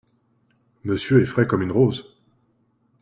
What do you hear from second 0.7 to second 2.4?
Monsieur est frais comme une rose!…